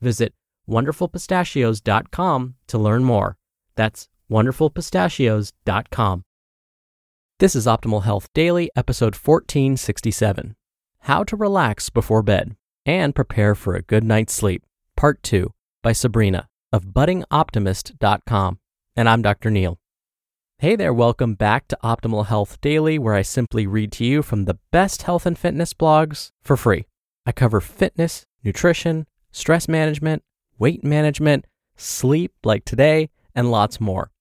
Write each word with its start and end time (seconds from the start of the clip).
Visit 0.00 0.34
wonderfulpistachios.com 0.68 2.54
to 2.66 2.78
learn 2.78 3.04
more. 3.04 3.36
That's 3.74 4.08
wonderfulpistachios.com. 4.30 6.24
This 7.40 7.56
is 7.56 7.66
Optimal 7.66 8.04
Health 8.04 8.32
Daily, 8.32 8.70
episode 8.76 9.14
1467 9.16 10.54
How 11.00 11.24
to 11.24 11.36
Relax 11.36 11.90
Before 11.90 12.22
Bed 12.22 12.56
and 12.86 13.14
Prepare 13.14 13.54
for 13.54 13.74
a 13.74 13.82
Good 13.82 14.04
Night's 14.04 14.32
Sleep, 14.32 14.64
Part 14.96 15.22
2 15.22 15.52
by 15.82 15.92
Sabrina 15.92 16.48
of 16.72 16.86
buddingoptimist.com. 16.86 18.58
And 18.96 19.08
I'm 19.08 19.22
Dr. 19.22 19.50
Neal. 19.50 19.78
Hey 20.58 20.76
there, 20.76 20.94
welcome 20.94 21.34
back 21.34 21.66
to 21.68 21.78
Optimal 21.82 22.26
Health 22.26 22.60
Daily, 22.60 22.98
where 22.98 23.14
I 23.14 23.22
simply 23.22 23.66
read 23.66 23.90
to 23.92 24.04
you 24.04 24.22
from 24.22 24.44
the 24.44 24.58
best 24.70 25.02
health 25.02 25.26
and 25.26 25.36
fitness 25.36 25.74
blogs 25.74 26.30
for 26.42 26.56
free. 26.56 26.86
I 27.26 27.32
cover 27.32 27.60
fitness, 27.60 28.24
nutrition, 28.44 29.06
stress 29.34 29.66
management, 29.68 30.22
weight 30.58 30.84
management, 30.84 31.44
sleep 31.76 32.32
like 32.44 32.64
today, 32.64 33.10
and 33.34 33.50
lots 33.50 33.80
more. 33.80 34.12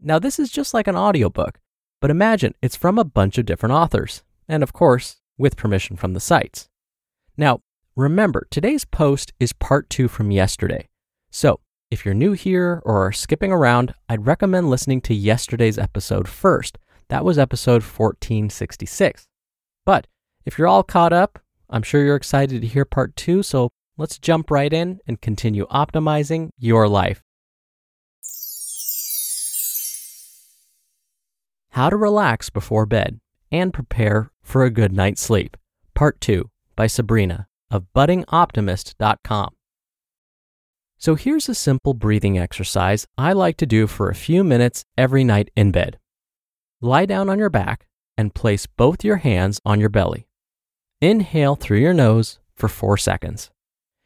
Now, 0.00 0.20
this 0.20 0.38
is 0.38 0.48
just 0.50 0.72
like 0.72 0.86
an 0.86 0.96
audiobook, 0.96 1.58
but 2.00 2.10
imagine 2.10 2.54
it's 2.62 2.76
from 2.76 2.96
a 2.96 3.04
bunch 3.04 3.36
of 3.36 3.46
different 3.46 3.74
authors, 3.74 4.22
and 4.48 4.62
of 4.62 4.72
course, 4.72 5.16
with 5.36 5.56
permission 5.56 5.96
from 5.96 6.14
the 6.14 6.20
sites. 6.20 6.68
Now, 7.36 7.62
remember, 7.96 8.46
today's 8.48 8.84
post 8.84 9.32
is 9.40 9.52
part 9.52 9.90
two 9.90 10.06
from 10.06 10.30
yesterday. 10.30 10.88
So, 11.30 11.58
if 11.90 12.04
you're 12.04 12.14
new 12.14 12.32
here 12.32 12.80
or 12.84 13.04
are 13.04 13.12
skipping 13.12 13.50
around, 13.50 13.94
I'd 14.08 14.26
recommend 14.26 14.70
listening 14.70 15.00
to 15.02 15.14
yesterday's 15.14 15.78
episode 15.78 16.28
first. 16.28 16.78
That 17.08 17.24
was 17.24 17.40
episode 17.40 17.82
1466. 17.82 19.26
But 19.84 20.06
if 20.46 20.56
you're 20.56 20.68
all 20.68 20.84
caught 20.84 21.12
up, 21.12 21.40
I'm 21.68 21.82
sure 21.82 22.04
you're 22.04 22.14
excited 22.14 22.60
to 22.62 22.68
hear 22.68 22.84
part 22.84 23.16
two, 23.16 23.42
so 23.42 23.72
let's 24.00 24.18
jump 24.18 24.50
right 24.50 24.72
in 24.72 24.98
and 25.06 25.20
continue 25.20 25.66
optimizing 25.66 26.48
your 26.58 26.88
life. 26.88 27.22
How 31.72 31.90
to 31.90 31.96
Relax 31.96 32.48
Before 32.48 32.86
Bed 32.86 33.20
and 33.52 33.74
Prepare 33.74 34.32
for 34.42 34.64
a 34.64 34.70
Good 34.70 34.92
Night's 34.92 35.20
Sleep, 35.20 35.54
Part 35.94 36.18
2 36.22 36.50
by 36.76 36.86
Sabrina 36.86 37.46
of 37.70 37.84
buddingoptimist.com. 37.94 39.50
So 40.96 41.14
here's 41.14 41.48
a 41.50 41.54
simple 41.54 41.92
breathing 41.92 42.38
exercise 42.38 43.06
I 43.18 43.34
like 43.34 43.58
to 43.58 43.66
do 43.66 43.86
for 43.86 44.08
a 44.08 44.14
few 44.14 44.42
minutes 44.42 44.84
every 44.96 45.24
night 45.24 45.50
in 45.54 45.72
bed. 45.72 45.98
Lie 46.80 47.06
down 47.06 47.28
on 47.28 47.38
your 47.38 47.50
back 47.50 47.86
and 48.16 48.34
place 48.34 48.66
both 48.66 49.04
your 49.04 49.16
hands 49.18 49.60
on 49.66 49.78
your 49.78 49.90
belly. 49.90 50.26
Inhale 51.02 51.54
through 51.54 51.80
your 51.80 51.94
nose 51.94 52.38
for 52.54 52.68
four 52.68 52.96
seconds. 52.96 53.50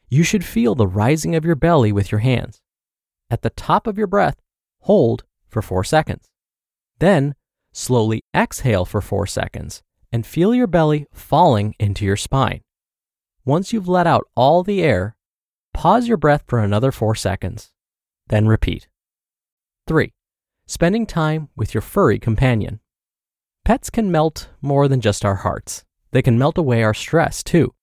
You 0.09 0.23
should 0.23 0.45
feel 0.45 0.75
the 0.75 0.87
rising 0.87 1.35
of 1.35 1.45
your 1.45 1.55
belly 1.55 1.93
with 1.93 2.13
your 2.13 2.21
hands. 2.21 2.61
At 3.31 3.43
the 3.43 3.51
top 3.51 3.87
of 3.87 3.99
your 3.99 4.07
breath, 4.07 4.41
hold 4.81 5.25
for 5.49 5.63
four 5.63 5.85
seconds. 5.85 6.31
Then 6.99 7.35
slowly 7.73 8.23
exhale 8.35 8.85
for 8.85 9.01
four 9.01 9.27
seconds 9.27 9.83
and 10.13 10.27
feel 10.27 10.55
your 10.55 10.67
belly 10.67 11.07
falling 11.13 11.75
into 11.79 12.05
your 12.05 12.17
spine. 12.17 12.61
Once 13.45 13.73
you've 13.73 13.89
let 13.89 14.07
out 14.07 14.27
all 14.37 14.63
the 14.63 14.83
air, 14.83 15.17
Pause 15.75 16.07
your 16.07 16.17
breath 16.17 16.45
for 16.47 16.61
another 16.61 16.93
four 16.93 17.15
seconds, 17.15 17.73
then 18.29 18.47
repeat. 18.47 18.89
3. 19.89 20.15
Spending 20.67 21.05
time 21.05 21.51
with 21.57 21.75
your 21.75 21.83
furry 21.83 22.19
companion. 22.19 22.81
Pets 23.65 23.91
can 23.91 24.11
melt 24.11 24.49
more 24.63 24.89
than 24.89 25.01
just 25.01 25.25
our 25.25 25.35
hearts, 25.35 25.85
they 26.13 26.23
can 26.23 26.39
melt 26.39 26.57
away 26.57 26.83
our 26.83 26.95
stress 26.95 27.43
too. 27.43 27.75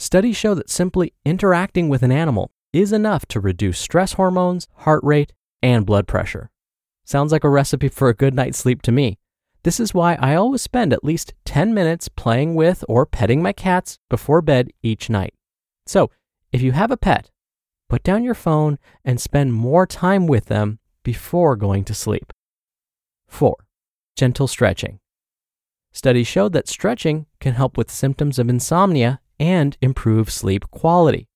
Studies 0.00 0.34
show 0.34 0.54
that 0.54 0.70
simply 0.70 1.12
interacting 1.26 1.90
with 1.90 2.02
an 2.02 2.10
animal 2.10 2.50
is 2.72 2.90
enough 2.90 3.26
to 3.26 3.38
reduce 3.38 3.78
stress 3.78 4.14
hormones, 4.14 4.66
heart 4.76 5.04
rate, 5.04 5.34
and 5.62 5.84
blood 5.84 6.08
pressure. 6.08 6.50
Sounds 7.04 7.32
like 7.32 7.44
a 7.44 7.50
recipe 7.50 7.88
for 7.88 8.08
a 8.08 8.14
good 8.14 8.32
night's 8.32 8.56
sleep 8.56 8.80
to 8.80 8.92
me. 8.92 9.18
This 9.62 9.78
is 9.78 9.92
why 9.92 10.14
I 10.14 10.34
always 10.36 10.62
spend 10.62 10.94
at 10.94 11.04
least 11.04 11.34
10 11.44 11.74
minutes 11.74 12.08
playing 12.08 12.54
with 12.54 12.82
or 12.88 13.04
petting 13.04 13.42
my 13.42 13.52
cats 13.52 13.98
before 14.08 14.40
bed 14.40 14.70
each 14.82 15.10
night. 15.10 15.34
So, 15.86 16.10
if 16.50 16.62
you 16.62 16.72
have 16.72 16.90
a 16.90 16.96
pet, 16.96 17.30
put 17.90 18.02
down 18.02 18.24
your 18.24 18.34
phone 18.34 18.78
and 19.04 19.20
spend 19.20 19.52
more 19.52 19.86
time 19.86 20.26
with 20.26 20.46
them 20.46 20.78
before 21.02 21.56
going 21.56 21.84
to 21.84 21.92
sleep. 21.92 22.32
4. 23.28 23.54
Gentle 24.16 24.48
stretching. 24.48 24.98
Studies 25.92 26.26
showed 26.26 26.54
that 26.54 26.68
stretching 26.68 27.26
can 27.38 27.52
help 27.52 27.76
with 27.76 27.90
symptoms 27.90 28.38
of 28.38 28.48
insomnia 28.48 29.20
and 29.40 29.76
improve 29.80 30.30
sleep 30.30 30.70
quality. 30.70 31.26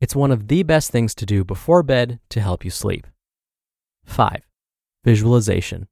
It's 0.00 0.14
one 0.16 0.30
of 0.30 0.46
the 0.46 0.62
best 0.62 0.92
things 0.92 1.14
to 1.16 1.26
do 1.26 1.44
before 1.44 1.82
bed 1.82 2.20
to 2.30 2.40
help 2.40 2.64
you 2.64 2.70
sleep. 2.70 3.06
5. 4.06 4.40
Visualization. 5.04 5.88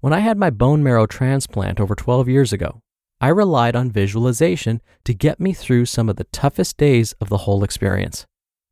When 0.00 0.12
I 0.12 0.20
had 0.20 0.38
my 0.38 0.50
bone 0.50 0.84
marrow 0.84 1.06
transplant 1.06 1.80
over 1.80 1.96
12 1.96 2.28
years 2.28 2.52
ago, 2.52 2.80
I 3.20 3.28
relied 3.28 3.74
on 3.74 3.90
visualization 3.90 4.80
to 5.04 5.12
get 5.12 5.40
me 5.40 5.52
through 5.52 5.86
some 5.86 6.08
of 6.08 6.14
the 6.14 6.28
toughest 6.32 6.76
days 6.76 7.12
of 7.20 7.28
the 7.28 7.38
whole 7.38 7.64
experience. 7.64 8.24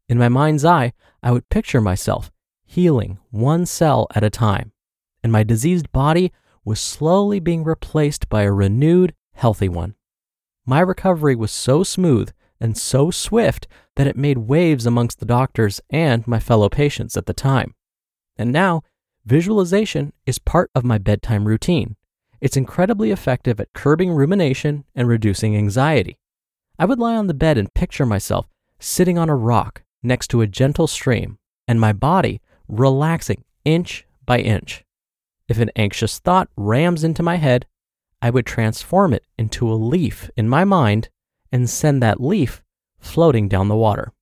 In 0.08 0.18
my 0.18 0.28
mind's 0.28 0.64
eye, 0.64 0.92
I 1.24 1.32
would 1.32 1.48
picture 1.48 1.80
myself 1.80 2.30
healing 2.64 3.18
one 3.30 3.66
cell 3.66 4.06
at 4.14 4.22
a 4.22 4.30
time, 4.30 4.70
and 5.24 5.32
my 5.32 5.42
diseased 5.42 5.90
body 5.90 6.32
was 6.64 6.78
slowly 6.78 7.40
being 7.40 7.64
replaced 7.64 8.28
by 8.28 8.42
a 8.42 8.52
renewed, 8.52 9.14
healthy 9.34 9.68
one. 9.68 9.95
My 10.66 10.80
recovery 10.80 11.36
was 11.36 11.52
so 11.52 11.84
smooth 11.84 12.32
and 12.60 12.76
so 12.76 13.12
swift 13.12 13.68
that 13.94 14.08
it 14.08 14.16
made 14.16 14.38
waves 14.38 14.84
amongst 14.84 15.20
the 15.20 15.26
doctors 15.26 15.80
and 15.90 16.26
my 16.26 16.40
fellow 16.40 16.68
patients 16.68 17.16
at 17.16 17.26
the 17.26 17.32
time. 17.32 17.74
And 18.36 18.50
now, 18.50 18.82
visualization 19.24 20.12
is 20.26 20.40
part 20.40 20.70
of 20.74 20.84
my 20.84 20.98
bedtime 20.98 21.46
routine. 21.46 21.94
It's 22.40 22.56
incredibly 22.56 23.12
effective 23.12 23.60
at 23.60 23.72
curbing 23.72 24.10
rumination 24.10 24.84
and 24.94 25.06
reducing 25.06 25.56
anxiety. 25.56 26.18
I 26.78 26.84
would 26.84 26.98
lie 26.98 27.16
on 27.16 27.28
the 27.28 27.34
bed 27.34 27.56
and 27.56 27.72
picture 27.72 28.04
myself 28.04 28.48
sitting 28.78 29.18
on 29.18 29.30
a 29.30 29.36
rock 29.36 29.82
next 30.02 30.28
to 30.28 30.42
a 30.42 30.46
gentle 30.46 30.86
stream 30.86 31.38
and 31.68 31.80
my 31.80 31.92
body 31.92 32.40
relaxing 32.68 33.44
inch 33.64 34.04
by 34.26 34.40
inch. 34.40 34.84
If 35.48 35.58
an 35.58 35.70
anxious 35.76 36.18
thought 36.18 36.48
rams 36.56 37.04
into 37.04 37.22
my 37.22 37.36
head, 37.36 37.66
I 38.22 38.30
would 38.30 38.46
transform 38.46 39.12
it 39.12 39.24
into 39.38 39.70
a 39.70 39.74
leaf 39.74 40.30
in 40.36 40.48
my 40.48 40.64
mind 40.64 41.08
and 41.52 41.68
send 41.68 42.02
that 42.02 42.20
leaf 42.20 42.62
floating 42.98 43.48
down 43.48 43.68
the 43.68 43.76
water. 43.76 44.12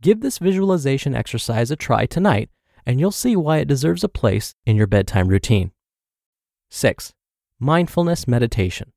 Give 0.00 0.20
this 0.20 0.38
visualization 0.38 1.14
exercise 1.14 1.70
a 1.70 1.76
try 1.76 2.06
tonight 2.06 2.50
and 2.86 2.98
you'll 2.98 3.10
see 3.10 3.36
why 3.36 3.58
it 3.58 3.68
deserves 3.68 4.02
a 4.02 4.08
place 4.08 4.54
in 4.64 4.76
your 4.76 4.86
bedtime 4.86 5.28
routine. 5.28 5.72
6. 6.70 7.12
Mindfulness 7.58 8.26
meditation. 8.26 8.92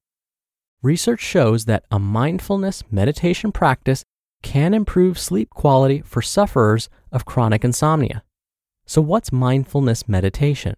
Research 0.82 1.22
shows 1.22 1.66
that 1.66 1.86
a 1.92 2.00
mindfulness 2.00 2.84
meditation 2.92 3.52
practice 3.52 4.04
can 4.42 4.74
improve 4.74 5.18
sleep 5.18 5.50
quality 5.50 6.02
for 6.02 6.22
sufferers 6.22 6.90
of 7.12 7.26
chronic 7.26 7.64
insomnia. 7.64 8.24
So, 8.86 9.02
what's 9.02 9.32
mindfulness 9.32 10.08
meditation? 10.08 10.76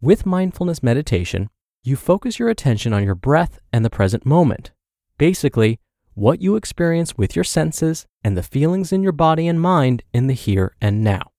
With 0.00 0.26
mindfulness 0.26 0.82
meditation, 0.82 1.48
you 1.86 1.96
focus 1.96 2.38
your 2.38 2.48
attention 2.48 2.94
on 2.94 3.04
your 3.04 3.14
breath 3.14 3.58
and 3.70 3.84
the 3.84 3.90
present 3.90 4.24
moment. 4.24 4.72
Basically, 5.18 5.78
what 6.14 6.40
you 6.40 6.56
experience 6.56 7.18
with 7.18 7.36
your 7.36 7.44
senses 7.44 8.06
and 8.22 8.36
the 8.36 8.42
feelings 8.42 8.90
in 8.90 9.02
your 9.02 9.12
body 9.12 9.46
and 9.46 9.60
mind 9.60 10.02
in 10.12 10.26
the 10.26 10.34
here 10.34 10.74
and 10.80 11.04
now. 11.04 11.30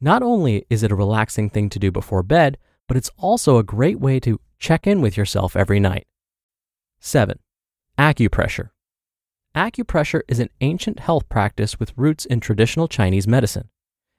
Not 0.00 0.22
only 0.22 0.66
is 0.68 0.82
it 0.82 0.90
a 0.90 0.96
relaxing 0.96 1.48
thing 1.50 1.70
to 1.70 1.78
do 1.78 1.92
before 1.92 2.24
bed, 2.24 2.58
but 2.88 2.96
it's 2.96 3.10
also 3.16 3.58
a 3.58 3.62
great 3.62 4.00
way 4.00 4.18
to 4.20 4.40
check 4.58 4.86
in 4.88 5.00
with 5.00 5.16
yourself 5.16 5.54
every 5.54 5.78
night. 5.78 6.06
7. 6.98 7.38
Acupressure. 7.96 8.70
Acupressure 9.54 10.22
is 10.26 10.40
an 10.40 10.50
ancient 10.60 10.98
health 10.98 11.28
practice 11.28 11.78
with 11.78 11.96
roots 11.96 12.24
in 12.26 12.40
traditional 12.40 12.88
Chinese 12.88 13.28
medicine. 13.28 13.68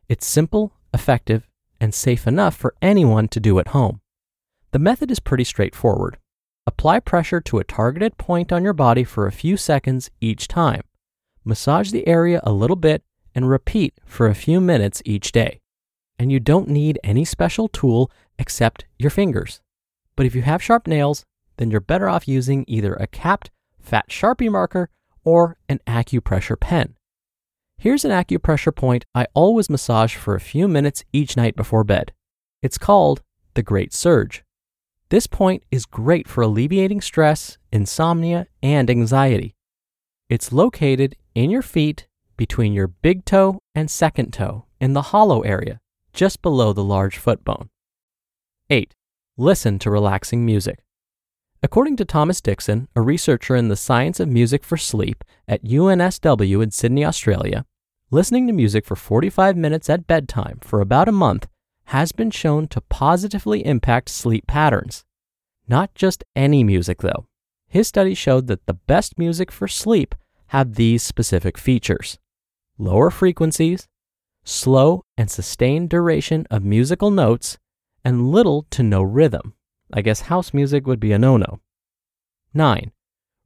It's 0.08 0.26
simple, 0.26 0.74
effective, 0.94 1.48
and 1.82 1.94
safe 1.94 2.26
enough 2.26 2.56
for 2.56 2.74
anyone 2.82 3.28
to 3.28 3.40
do 3.40 3.60
at 3.60 3.70
home. 3.70 4.00
The 4.72 4.80
method 4.80 5.10
is 5.10 5.20
pretty 5.20 5.46
straightforward. 5.46 6.18
Apply 6.66 7.00
pressure 7.00 7.40
to 7.42 7.60
a 7.60 7.64
targeted 7.64 8.18
point 8.18 8.52
on 8.52 8.64
your 8.64 8.74
body 8.74 9.06
for 9.06 9.26
a 9.26 9.32
few 9.32 9.56
seconds 9.56 10.12
each 10.20 10.48
time. 10.48 10.84
Massage 11.46 11.92
the 11.92 12.06
area 12.06 12.42
a 12.44 12.52
little 12.52 12.76
bit 12.76 13.04
and 13.34 13.50
repeat 13.50 13.94
for 14.06 14.28
a 14.28 14.36
few 14.36 14.60
minutes 14.60 15.02
each 15.06 15.32
day. 15.32 15.62
And 16.20 16.32
you 16.32 16.42
don't 16.42 16.68
need 16.68 17.00
any 17.04 17.24
special 17.24 17.70
tool 17.70 18.12
except 18.38 18.86
your 19.00 19.10
fingers. 19.10 19.62
But 20.18 20.26
if 20.26 20.36
you 20.36 20.42
have 20.42 20.62
sharp 20.62 20.88
nails, 20.88 21.24
then 21.56 21.72
you're 21.72 21.80
better 21.80 22.10
off 22.10 22.28
using 22.28 22.66
either 22.68 22.94
a 22.96 23.08
capped 23.08 23.50
fat 23.80 24.10
Sharpie 24.10 24.52
marker 24.52 24.90
or 25.24 25.58
an 25.70 25.80
acupressure 25.88 26.60
pen. 26.60 26.96
Here's 27.78 28.04
an 28.04 28.12
acupressure 28.12 28.76
point 28.76 29.06
I 29.16 29.28
always 29.34 29.70
massage 29.70 30.16
for 30.16 30.36
a 30.36 30.42
few 30.42 30.68
minutes 30.68 31.06
each 31.14 31.38
night 31.38 31.56
before 31.56 31.84
bed. 31.84 32.12
It's 32.62 32.78
called 32.78 33.22
the 33.54 33.64
Great 33.64 33.94
Surge. 33.94 34.44
This 35.10 35.26
point 35.26 35.64
is 35.72 35.86
great 35.86 36.28
for 36.28 36.42
alleviating 36.42 37.00
stress, 37.00 37.58
insomnia, 37.72 38.48
and 38.62 38.90
anxiety. 38.90 39.56
It's 40.30 40.52
located 40.52 41.16
in 41.34 41.50
your 41.50 41.62
feet 41.62 42.08
between 42.36 42.74
your 42.74 42.88
big 42.88 43.24
toe 43.24 43.60
and 43.74 43.90
second 43.90 44.34
toe 44.34 44.66
in 44.82 44.92
the 44.92 45.14
hollow 45.14 45.42
area, 45.42 45.80
just 46.14 46.42
below 46.42 46.74
the 46.74 46.84
large 46.84 47.18
foot 47.18 47.46
bone. 47.46 47.70
8. 48.70 48.94
Listen 49.38 49.80
to 49.80 49.90
relaxing 49.90 50.46
music. 50.46 50.84
According 51.64 51.96
to 51.98 52.06
Thomas 52.06 52.42
Dixon, 52.42 52.90
a 52.94 53.02
researcher 53.02 53.56
in 53.56 53.70
the 53.70 53.78
science 53.78 54.20
of 54.20 54.28
music 54.28 54.62
for 54.66 54.76
sleep 54.76 55.24
at 55.48 55.64
UNSW 55.64 56.62
in 56.62 56.72
Sydney, 56.72 57.06
Australia, 57.06 57.66
listening 58.12 58.46
to 58.48 58.54
music 58.54 58.86
for 58.86 58.98
45 58.98 59.56
minutes 59.56 59.90
at 59.90 60.06
bedtime 60.06 60.60
for 60.62 60.82
about 60.82 61.08
a 61.08 61.14
month 61.14 61.48
has 61.88 62.12
been 62.12 62.30
shown 62.30 62.68
to 62.68 62.82
positively 62.82 63.66
impact 63.66 64.10
sleep 64.10 64.46
patterns. 64.46 65.06
Not 65.70 65.96
just 65.96 66.24
any 66.36 66.62
music, 66.64 67.02
though. 67.02 67.28
His 67.70 67.88
study 67.88 68.14
showed 68.14 68.48
that 68.48 68.66
the 68.66 68.74
best 68.74 69.18
music 69.18 69.52
for 69.52 69.70
sleep 69.70 70.14
had 70.48 70.76
these 70.76 71.04
specific 71.04 71.58
features 71.58 72.20
lower 72.78 73.10
frequencies, 73.10 73.88
slow 74.44 75.04
and 75.18 75.32
sustained 75.32 75.90
duration 75.90 76.46
of 76.52 76.64
musical 76.64 77.10
notes, 77.10 77.58
and 78.04 78.32
little 78.32 78.68
to 78.70 78.84
no 78.84 79.02
rhythm. 79.02 79.54
I 79.92 80.02
guess 80.02 80.22
house 80.22 80.54
music 80.54 80.86
would 80.86 81.00
be 81.00 81.14
a 81.14 81.18
no 81.18 81.38
no. 81.38 81.62
9. 82.54 82.92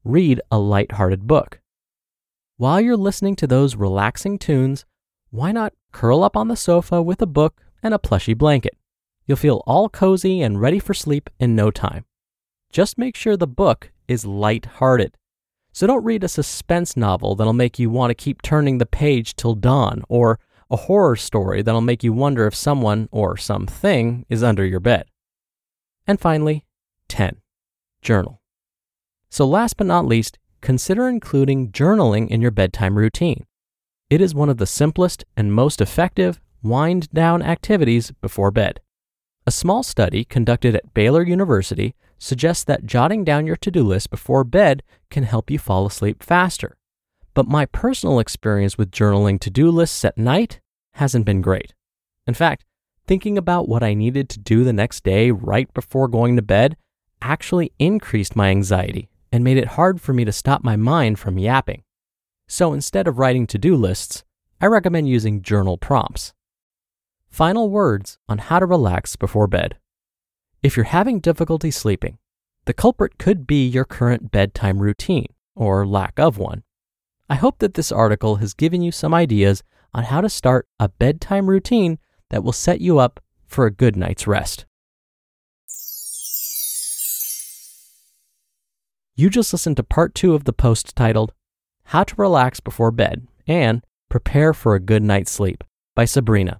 Read 0.04 0.42
a 0.52 0.58
light-hearted 0.58 1.28
book. 1.28 1.62
While 2.58 2.82
you're 2.82 2.98
listening 2.98 3.36
to 3.38 3.48
those 3.48 3.76
relaxing 3.76 4.40
tunes, 4.40 4.86
why 5.30 5.52
not 5.52 5.74
curl 5.92 6.24
up 6.24 6.36
on 6.36 6.48
the 6.48 6.56
sofa 6.56 7.02
with 7.02 7.22
a 7.22 7.28
book 7.28 7.62
and 7.84 7.94
a 7.94 8.00
plushy 8.00 8.34
blanket? 8.34 8.78
You'll 9.26 9.38
feel 9.38 9.64
all 9.66 9.90
cozy 9.90 10.42
and 10.42 10.60
ready 10.60 10.80
for 10.80 10.94
sleep 10.94 11.30
in 11.40 11.56
no 11.56 11.72
time. 11.72 12.06
Just 12.72 12.98
make 12.98 13.16
sure 13.16 13.38
the 13.38 13.48
book 13.48 13.92
is 14.08 14.26
light-hearted. 14.26 15.16
So 15.74 15.88
don't 15.88 16.04
read 16.04 16.24
a 16.24 16.28
suspense 16.28 16.98
novel 16.98 17.36
that'll 17.36 17.54
make 17.54 17.80
you 17.80 17.90
want 17.90 18.12
to 18.12 18.16
keep 18.16 18.42
turning 18.42 18.78
the 18.78 18.86
page 18.86 19.36
till 19.36 19.56
dawn, 19.56 20.04
or 20.10 20.40
a 20.70 20.76
horror 20.76 21.16
story 21.16 21.62
that'll 21.62 21.82
make 21.82 22.04
you 22.04 22.14
wonder 22.14 22.48
if 22.48 22.56
someone 22.56 23.10
or 23.12 23.38
something 23.38 24.26
is 24.30 24.44
under 24.44 24.66
your 24.66 24.80
bed. 24.80 25.06
And 26.08 26.20
finally, 26.20 26.66
10. 27.10 27.38
Journal. 28.02 28.42
So, 29.30 29.46
last 29.46 29.78
but 29.78 29.88
not 29.88 30.06
least, 30.06 30.40
consider 30.60 31.08
including 31.08 31.72
journaling 31.72 32.28
in 32.30 32.42
your 32.42 32.52
bedtime 32.52 32.98
routine. 32.98 33.46
It 34.10 34.20
is 34.20 34.36
one 34.36 34.50
of 34.50 34.58
the 34.58 34.66
simplest 34.66 35.24
and 35.38 35.54
most 35.54 35.80
effective 35.80 36.42
wind 36.64 37.10
down 37.12 37.42
activities 37.42 38.12
before 38.22 38.52
bed. 38.52 38.80
A 39.48 39.52
small 39.52 39.84
study 39.84 40.24
conducted 40.24 40.76
at 40.76 40.94
Baylor 40.94 41.24
University 41.24 41.96
suggests 42.20 42.64
that 42.66 42.86
jotting 42.86 43.24
down 43.24 43.48
your 43.48 43.56
to 43.58 43.72
do 43.72 43.84
list 43.84 44.12
before 44.12 44.44
bed 44.44 44.84
can 45.10 45.24
help 45.24 45.50
you 45.50 45.58
fall 45.58 45.86
asleep 45.86 46.22
faster. 46.22 46.78
But 47.34 47.48
my 47.48 47.66
personal 47.66 48.20
experience 48.20 48.78
with 48.78 48.92
journaling 48.92 49.40
to 49.40 49.50
do 49.50 49.72
lists 49.72 50.06
at 50.06 50.18
night 50.18 50.60
hasn't 50.94 51.26
been 51.26 51.42
great. 51.42 51.74
In 52.28 52.34
fact, 52.34 52.66
thinking 53.08 53.38
about 53.38 53.68
what 53.68 53.84
I 53.84 53.94
needed 53.94 54.30
to 54.30 54.40
do 54.40 54.64
the 54.64 54.74
next 54.74 55.04
day 55.04 55.32
right 55.32 55.74
before 55.74 56.08
going 56.08 56.36
to 56.36 56.42
bed 56.42 56.78
actually 57.22 57.72
increased 57.80 58.36
my 58.36 58.50
anxiety 58.50 59.10
and 59.32 59.44
made 59.44 59.58
it 59.58 59.70
hard 59.70 60.02
for 60.02 60.14
me 60.14 60.26
to 60.26 60.32
stop 60.32 60.64
my 60.64 60.76
mind 60.76 61.18
from 61.18 61.40
yapping. 61.40 61.84
So 62.48 62.74
instead 62.74 63.08
of 63.08 63.18
writing 63.18 63.48
to 63.48 63.58
do 63.58 63.76
lists, 63.76 64.24
I 64.60 64.68
recommend 64.68 65.10
using 65.10 65.42
journal 65.42 65.78
prompts. 65.78 66.34
Final 67.32 67.70
words 67.70 68.18
on 68.28 68.40
how 68.40 68.60
to 68.60 68.66
relax 68.66 69.16
before 69.16 69.48
bed. 69.48 69.78
If 70.62 70.76
you're 70.76 70.84
having 70.84 71.22
difficulty 71.22 71.72
sleeping, 71.72 72.18
the 72.66 72.74
culprit 72.74 73.18
could 73.18 73.48
be 73.48 73.66
your 73.66 73.86
current 73.86 74.32
bedtime 74.32 74.80
routine 74.80 75.28
or 75.56 75.88
lack 75.88 76.20
of 76.20 76.38
one. 76.38 76.64
I 77.30 77.36
hope 77.36 77.60
that 77.60 77.76
this 77.76 77.90
article 77.90 78.36
has 78.36 78.54
given 78.54 78.82
you 78.82 78.92
some 78.92 79.14
ideas 79.14 79.64
on 79.94 80.04
how 80.04 80.20
to 80.20 80.28
start 80.28 80.68
a 80.78 80.90
bedtime 80.90 81.50
routine 81.50 82.00
that 82.32 82.44
will 82.44 82.52
set 82.52 82.82
you 82.82 83.00
up 83.00 83.22
for 83.48 83.66
a 83.66 83.72
good 83.72 83.96
night's 83.96 84.28
rest. 84.28 84.66
You 89.16 89.30
just 89.30 89.54
listened 89.54 89.78
to 89.78 89.84
part 89.84 90.14
two 90.14 90.34
of 90.34 90.44
the 90.44 90.54
post 90.54 90.98
titled 90.98 91.32
How 91.86 92.04
to 92.04 92.16
Relax 92.18 92.60
Before 92.60 92.92
Bed 92.92 93.26
and 93.48 93.86
Prepare 94.10 94.54
for 94.54 94.76
a 94.76 94.82
Good 94.82 95.02
Night's 95.02 95.32
Sleep 95.32 95.64
by 95.96 96.04
Sabrina 96.04 96.60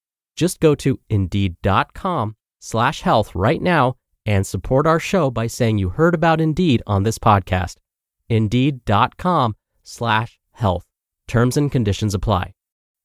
Just 0.41 0.59
go 0.59 0.73
to 0.73 0.99
indeed.com 1.07 2.35
slash 2.57 3.01
health 3.01 3.35
right 3.35 3.61
now 3.61 3.97
and 4.25 4.43
support 4.43 4.87
our 4.87 4.99
show 4.99 5.29
by 5.29 5.45
saying 5.45 5.77
you 5.77 5.89
heard 5.89 6.15
about 6.15 6.41
Indeed 6.41 6.81
on 6.87 7.03
this 7.03 7.19
podcast. 7.19 7.75
Indeed.com 8.27 9.55
slash 9.83 10.39
health. 10.53 10.87
Terms 11.27 11.57
and 11.57 11.71
conditions 11.71 12.15
apply. 12.15 12.55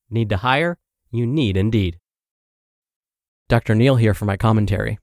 Need 0.09 0.31
to 0.31 0.39
hire? 0.39 0.79
You 1.11 1.27
need 1.27 1.59
Indeed. 1.59 1.99
Dr. 3.51 3.75
Neal 3.75 3.97
here 3.97 4.15
for 4.15 4.25
my 4.25 4.39
commentary. 4.39 4.99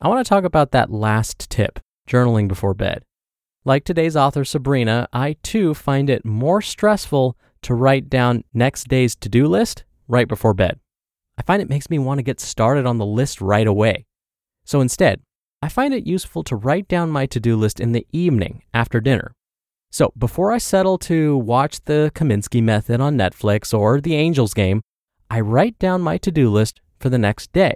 I 0.00 0.08
want 0.08 0.26
to 0.26 0.28
talk 0.28 0.42
about 0.42 0.72
that 0.72 0.90
last 0.90 1.48
tip 1.48 1.78
journaling 2.08 2.48
before 2.48 2.74
bed. 2.74 3.04
Like 3.64 3.84
today's 3.84 4.16
author 4.16 4.44
Sabrina, 4.44 5.08
I 5.12 5.36
too 5.44 5.72
find 5.72 6.10
it 6.10 6.24
more 6.24 6.60
stressful 6.60 7.38
to 7.62 7.74
write 7.74 8.10
down 8.10 8.42
next 8.52 8.88
day's 8.88 9.14
to 9.14 9.28
do 9.28 9.46
list 9.46 9.84
right 10.08 10.26
before 10.26 10.52
bed. 10.52 10.80
I 11.38 11.42
find 11.42 11.62
it 11.62 11.70
makes 11.70 11.88
me 11.88 11.98
want 11.98 12.18
to 12.18 12.24
get 12.24 12.40
started 12.40 12.84
on 12.84 12.98
the 12.98 13.06
list 13.06 13.40
right 13.40 13.66
away. 13.66 14.04
So 14.64 14.80
instead, 14.80 15.22
I 15.62 15.68
find 15.68 15.94
it 15.94 16.06
useful 16.06 16.42
to 16.44 16.56
write 16.56 16.88
down 16.88 17.10
my 17.10 17.26
to 17.26 17.40
do 17.40 17.56
list 17.56 17.80
in 17.80 17.92
the 17.92 18.06
evening 18.12 18.62
after 18.74 19.00
dinner. 19.00 19.32
So 19.90 20.12
before 20.18 20.52
I 20.52 20.58
settle 20.58 20.98
to 20.98 21.36
watch 21.38 21.80
the 21.84 22.10
Kominsky 22.14 22.62
Method 22.62 23.00
on 23.00 23.16
Netflix 23.16 23.72
or 23.72 24.00
the 24.00 24.16
Angels 24.16 24.52
game, 24.52 24.82
I 25.30 25.40
write 25.40 25.78
down 25.78 26.02
my 26.02 26.18
to 26.18 26.30
do 26.30 26.50
list 26.50 26.80
for 26.98 27.08
the 27.08 27.18
next 27.18 27.52
day. 27.52 27.74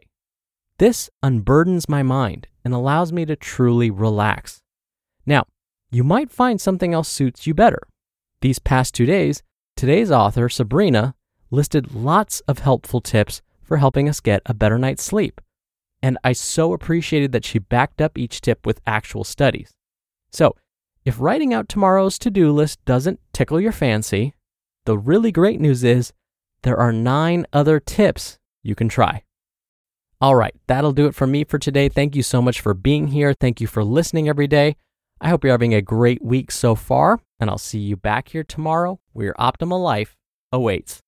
This 0.79 1.09
unburdens 1.23 1.89
my 1.89 2.03
mind 2.03 2.49
and 2.65 2.75
allows 2.75 3.13
me 3.13 3.25
to 3.27 3.37
truly 3.37 3.91
relax. 3.91 4.61
Now, 5.25 5.45
you 5.91 6.03
might 6.03 6.31
find 6.31 6.61
something 6.61 6.93
else 6.93 7.09
suits 7.09 7.47
you 7.47 7.55
better. 7.55 7.87
These 8.41 8.59
past 8.59 8.95
two 8.95 9.07
days, 9.07 9.43
today's 9.77 10.11
author, 10.11 10.49
Sabrina, 10.49 11.15
listed 11.51 11.95
lots 11.95 12.41
of 12.41 12.59
helpful 12.59 13.01
tips 13.01 13.41
for 13.73 13.79
helping 13.79 14.07
us 14.07 14.21
get 14.21 14.43
a 14.45 14.53
better 14.53 14.77
night's 14.77 15.03
sleep. 15.03 15.41
And 16.03 16.19
I 16.23 16.35
so 16.35 16.75
appreciated 16.75 17.33
that 17.33 17.47
she 17.47 17.59
backed 17.59 18.03
up 18.03 18.19
each 18.19 18.43
tip 18.43 18.67
with 18.67 18.83
actual 18.87 19.25
studies. 19.25 19.73
So, 20.31 20.57
if 21.07 21.19
writing 21.19 21.55
out 21.55 21.71
tomorrow's 21.71 22.19
to 22.19 22.31
do 22.31 22.53
list 22.53 22.85
doesn't 22.85 23.19
tickle 23.33 23.59
your 23.59 23.73
fancy, 23.73 24.35
the 24.85 24.99
really 24.99 25.33
great 25.33 25.59
news 25.59 25.85
is 25.85 26.13
there 26.65 26.77
are 26.77 26.93
nine 26.93 27.47
other 27.51 27.81
tips 27.81 28.37
you 28.63 28.75
can 28.75 28.91
try. 28.91 29.23
All 30.21 30.37
right, 30.37 30.55
that'll 30.67 30.93
do 30.93 31.07
it 31.07 31.15
for 31.15 31.27
me 31.27 31.43
for 31.43 31.59
today. 31.59 31.89
Thank 31.89 32.15
you 32.15 32.23
so 32.23 32.43
much 32.43 32.61
for 32.61 32.75
being 32.75 33.07
here. 33.07 33.33
Thank 33.33 33.59
you 33.59 33.67
for 33.67 33.83
listening 33.83 34.29
every 34.29 34.49
day. 34.49 34.77
I 35.19 35.31
hope 35.31 35.45
you're 35.45 35.55
having 35.55 35.73
a 35.73 35.81
great 35.81 36.23
week 36.23 36.51
so 36.51 36.75
far, 36.75 37.21
and 37.41 37.49
I'll 37.49 37.57
see 37.57 37.79
you 37.79 37.97
back 37.97 38.29
here 38.29 38.45
tomorrow 38.45 39.01
where 39.15 39.25
your 39.25 39.35
optimal 39.37 39.83
life 39.83 40.15
awaits. 40.53 41.02